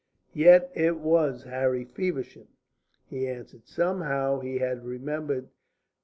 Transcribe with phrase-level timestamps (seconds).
[0.33, 2.47] "Yet it was Harry Feversham,"
[3.05, 3.67] he answered.
[3.67, 5.49] "Somehow he had remembered.